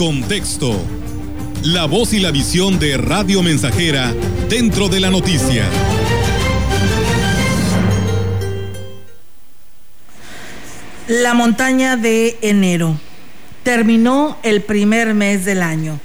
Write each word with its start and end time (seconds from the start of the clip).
contexto. 0.00 0.80
La 1.62 1.84
voz 1.84 2.14
y 2.14 2.20
la 2.20 2.30
visión 2.30 2.78
de 2.78 2.96
Radio 2.96 3.42
Mensajera 3.42 4.14
dentro 4.48 4.88
de 4.88 4.98
la 4.98 5.10
noticia. 5.10 5.68
La 11.06 11.34
montaña 11.34 11.98
de 11.98 12.38
enero. 12.40 12.98
Terminó 13.62 14.38
el 14.42 14.62
primer 14.62 15.12
mes 15.12 15.44
del 15.44 15.62
año. 15.62 16.00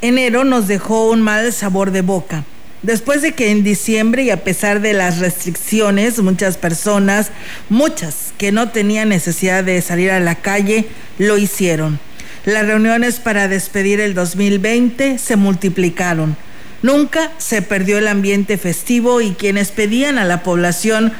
Enero 0.00 0.44
nos 0.44 0.66
dejó 0.66 1.10
un 1.10 1.20
mal 1.20 1.52
sabor 1.52 1.90
de 1.90 2.00
boca. 2.00 2.44
Después 2.80 3.20
de 3.20 3.32
que 3.32 3.50
en 3.50 3.62
diciembre 3.62 4.22
y 4.22 4.30
a 4.30 4.42
pesar 4.42 4.80
de 4.80 4.94
las 4.94 5.18
restricciones, 5.18 6.18
muchas 6.20 6.56
personas, 6.56 7.32
muchas 7.68 8.32
que 8.38 8.50
no 8.50 8.70
tenían 8.70 9.10
necesidad 9.10 9.62
de 9.62 9.82
salir 9.82 10.10
a 10.10 10.20
la 10.20 10.36
calle, 10.36 10.88
lo 11.18 11.36
hicieron. 11.36 12.00
Las 12.44 12.66
reuniones 12.66 13.20
para 13.20 13.48
despedir 13.48 14.00
el 14.00 14.14
2020 14.14 15.18
se 15.18 15.36
multiplicaron. 15.36 16.36
Nunca 16.82 17.30
se 17.36 17.60
perdió 17.60 17.98
el 17.98 18.08
ambiente 18.08 18.56
festivo 18.56 19.20
y 19.20 19.32
quienes 19.32 19.70
pedían 19.70 20.18
a 20.18 20.24
la 20.24 20.42
población 20.42 21.12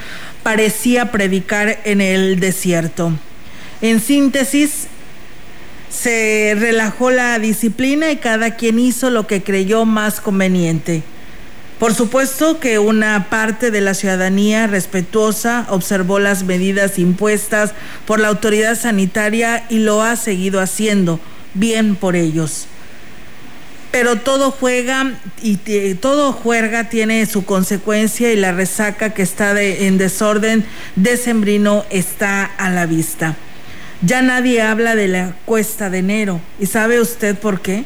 parecía 0.42 1.12
predicar 1.12 1.80
en 1.84 2.00
el 2.00 2.40
desierto. 2.40 3.12
En 3.82 4.00
síntesis, 4.00 4.86
se 5.90 6.56
relajó 6.58 7.10
la 7.10 7.38
disciplina 7.38 8.10
y 8.10 8.16
cada 8.16 8.56
quien 8.56 8.78
hizo 8.78 9.10
lo 9.10 9.26
que 9.26 9.42
creyó 9.42 9.84
más 9.84 10.20
conveniente. 10.20 11.02
Por 11.80 11.94
supuesto 11.94 12.60
que 12.60 12.78
una 12.78 13.30
parte 13.30 13.70
de 13.70 13.80
la 13.80 13.94
ciudadanía 13.94 14.66
respetuosa 14.66 15.66
observó 15.70 16.18
las 16.18 16.44
medidas 16.44 16.98
impuestas 16.98 17.72
por 18.06 18.20
la 18.20 18.28
autoridad 18.28 18.78
sanitaria 18.78 19.64
y 19.70 19.78
lo 19.78 20.02
ha 20.02 20.16
seguido 20.16 20.60
haciendo, 20.60 21.20
bien 21.54 21.96
por 21.96 22.16
ellos. 22.16 22.66
Pero 23.92 24.16
todo 24.16 24.50
juega 24.50 25.14
y 25.42 25.56
todo 25.94 26.32
juerga 26.34 26.90
tiene 26.90 27.24
su 27.24 27.46
consecuencia 27.46 28.30
y 28.30 28.36
la 28.36 28.52
resaca 28.52 29.14
que 29.14 29.22
está 29.22 29.58
en 29.58 29.96
desorden 29.96 30.66
decembrino 30.96 31.86
está 31.88 32.44
a 32.44 32.68
la 32.68 32.84
vista. 32.84 33.36
Ya 34.02 34.20
nadie 34.20 34.60
habla 34.60 34.94
de 34.96 35.08
la 35.08 35.34
cuesta 35.46 35.88
de 35.88 36.00
enero. 36.00 36.42
¿Y 36.60 36.66
sabe 36.66 37.00
usted 37.00 37.38
por 37.38 37.62
qué? 37.62 37.84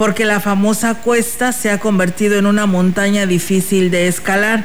Porque 0.00 0.24
la 0.24 0.40
famosa 0.40 0.94
cuesta 0.94 1.52
se 1.52 1.70
ha 1.70 1.78
convertido 1.78 2.38
en 2.38 2.46
una 2.46 2.64
montaña 2.64 3.26
difícil 3.26 3.90
de 3.90 4.08
escalar. 4.08 4.64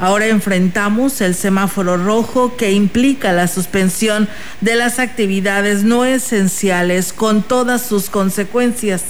Ahora 0.00 0.26
enfrentamos 0.26 1.20
el 1.20 1.36
semáforo 1.36 1.96
rojo 1.96 2.56
que 2.56 2.72
implica 2.72 3.32
la 3.32 3.46
suspensión 3.46 4.28
de 4.60 4.74
las 4.74 4.98
actividades 4.98 5.84
no 5.84 6.04
esenciales 6.04 7.12
con 7.12 7.44
todas 7.44 7.82
sus 7.82 8.10
consecuencias. 8.10 9.04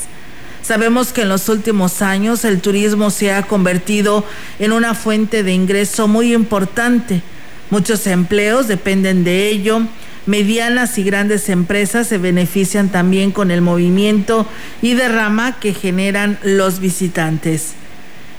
Sabemos 0.62 1.14
que 1.14 1.22
en 1.22 1.30
los 1.30 1.48
últimos 1.48 2.02
años 2.02 2.44
el 2.44 2.60
turismo 2.60 3.08
se 3.08 3.32
ha 3.32 3.44
convertido 3.44 4.26
en 4.58 4.72
una 4.72 4.94
fuente 4.94 5.42
de 5.42 5.54
ingreso 5.54 6.06
muy 6.06 6.34
importante. 6.34 7.22
Muchos 7.70 8.06
empleos 8.06 8.68
dependen 8.68 9.24
de 9.24 9.48
ello 9.48 9.80
Medianas 10.26 10.98
y 10.98 11.02
grandes 11.02 11.48
empresas 11.48 12.06
se 12.06 12.18
benefician 12.18 12.90
también 12.90 13.32
con 13.32 13.50
el 13.50 13.60
movimiento 13.60 14.46
y 14.80 14.94
derrama 14.94 15.58
que 15.58 15.74
generan 15.74 16.38
los 16.42 16.78
visitantes. 16.78 17.72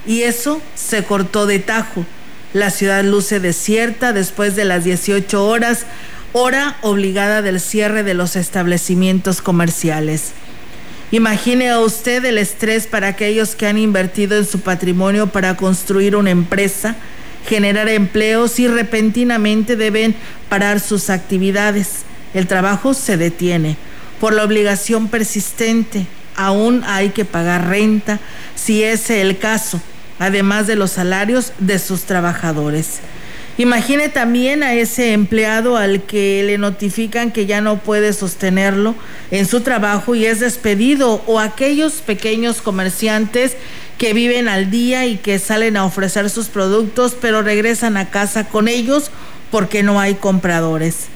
Y 0.06 0.22
eso 0.22 0.62
se 0.74 1.04
cortó 1.04 1.46
de 1.46 1.58
tajo. 1.58 2.06
La 2.54 2.70
ciudad 2.70 3.04
luce 3.04 3.40
desierta 3.40 4.12
después 4.12 4.56
de 4.56 4.64
las 4.64 4.84
18 4.84 5.46
horas, 5.46 5.84
hora 6.32 6.76
obligada 6.80 7.42
del 7.42 7.60
cierre 7.60 8.02
de 8.02 8.14
los 8.14 8.36
establecimientos 8.36 9.42
comerciales. 9.42 10.32
Imagine 11.10 11.76
usted 11.78 12.24
el 12.24 12.38
estrés 12.38 12.86
para 12.86 13.08
aquellos 13.08 13.54
que 13.54 13.66
han 13.66 13.78
invertido 13.78 14.36
en 14.36 14.46
su 14.46 14.60
patrimonio 14.60 15.28
para 15.28 15.56
construir 15.56 16.16
una 16.16 16.30
empresa, 16.30 16.96
generar 17.46 17.88
empleos 17.88 18.58
y 18.58 18.68
repentinamente 18.68 19.76
deben 19.76 20.14
parar 20.48 20.80
sus 20.80 21.10
actividades. 21.10 22.02
El 22.32 22.46
trabajo 22.46 22.94
se 22.94 23.16
detiene 23.16 23.76
por 24.20 24.32
la 24.32 24.44
obligación 24.44 25.08
persistente. 25.08 26.06
Aún 26.36 26.82
hay 26.84 27.10
que 27.10 27.24
pagar 27.24 27.68
renta, 27.68 28.18
si 28.54 28.82
es 28.82 29.10
el 29.10 29.38
caso, 29.38 29.80
además 30.18 30.66
de 30.66 30.76
los 30.76 30.92
salarios 30.92 31.52
de 31.58 31.78
sus 31.78 32.02
trabajadores. 32.02 33.00
Imagine 33.56 34.08
también 34.08 34.64
a 34.64 34.74
ese 34.74 35.12
empleado 35.12 35.76
al 35.76 36.02
que 36.02 36.42
le 36.42 36.58
notifican 36.58 37.30
que 37.30 37.46
ya 37.46 37.60
no 37.60 37.78
puede 37.78 38.12
sostenerlo 38.12 38.96
en 39.30 39.46
su 39.46 39.60
trabajo 39.60 40.16
y 40.16 40.26
es 40.26 40.40
despedido 40.40 41.22
o 41.26 41.38
aquellos 41.38 41.94
pequeños 41.94 42.60
comerciantes 42.60 43.56
que 43.96 44.12
viven 44.12 44.48
al 44.48 44.72
día 44.72 45.06
y 45.06 45.18
que 45.18 45.38
salen 45.38 45.76
a 45.76 45.84
ofrecer 45.84 46.30
sus 46.30 46.48
productos, 46.48 47.16
pero 47.20 47.42
regresan 47.42 47.96
a 47.96 48.10
casa 48.10 48.48
con 48.48 48.66
ellos 48.66 49.12
porque 49.52 49.84
no 49.84 50.00
hay 50.00 50.14
compradores. 50.14 51.06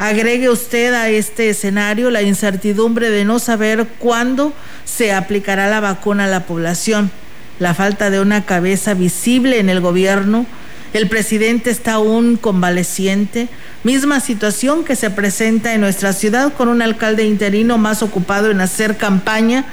Agregue 0.00 0.50
usted 0.50 0.92
a 0.94 1.10
este 1.10 1.50
escenario 1.50 2.10
la 2.10 2.22
incertidumbre 2.22 3.08
de 3.10 3.24
no 3.24 3.38
saber 3.38 3.86
cuándo 4.00 4.52
se 4.84 5.12
aplicará 5.12 5.70
la 5.70 5.78
vacuna 5.78 6.24
a 6.24 6.28
la 6.28 6.44
población, 6.44 7.12
la 7.60 7.72
falta 7.72 8.10
de 8.10 8.18
una 8.18 8.44
cabeza 8.44 8.94
visible 8.94 9.60
en 9.60 9.68
el 9.68 9.80
gobierno, 9.80 10.44
el 10.92 11.08
presidente 11.08 11.70
está 11.70 11.94
aún 11.94 12.36
convaleciente, 12.36 13.48
misma 13.82 14.20
situación 14.20 14.84
que 14.84 14.94
se 14.94 15.10
presenta 15.10 15.72
en 15.72 15.80
nuestra 15.80 16.12
ciudad 16.12 16.52
con 16.52 16.68
un 16.68 16.82
alcalde 16.82 17.24
interino 17.24 17.78
más 17.78 18.02
ocupado 18.02 18.50
en 18.50 18.60
hacer 18.60 18.98
campaña 18.98 19.64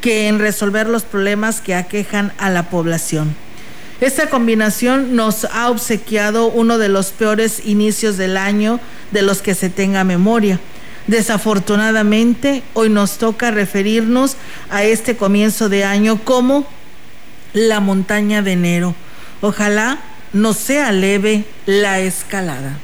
que 0.00 0.26
en 0.28 0.38
resolver 0.38 0.88
los 0.88 1.04
problemas 1.04 1.60
que 1.60 1.74
aquejan 1.74 2.32
a 2.38 2.50
la 2.50 2.68
población. 2.70 3.36
Esta 4.00 4.28
combinación 4.28 5.14
nos 5.14 5.44
ha 5.44 5.70
obsequiado 5.70 6.48
uno 6.48 6.78
de 6.78 6.88
los 6.88 7.12
peores 7.12 7.62
inicios 7.64 8.16
del 8.16 8.36
año 8.36 8.80
de 9.12 9.22
los 9.22 9.40
que 9.40 9.54
se 9.54 9.70
tenga 9.70 10.02
memoria. 10.02 10.58
Desafortunadamente, 11.06 12.64
hoy 12.74 12.88
nos 12.88 13.18
toca 13.18 13.52
referirnos 13.52 14.36
a 14.70 14.82
este 14.82 15.16
comienzo 15.16 15.68
de 15.68 15.84
año 15.84 16.18
como 16.24 16.66
la 17.52 17.78
montaña 17.78 18.42
de 18.42 18.52
enero. 18.52 18.94
Ojalá 19.40 20.00
no 20.34 20.52
sea 20.52 20.92
leve 20.92 21.44
la 21.64 22.00
escalada. 22.00 22.78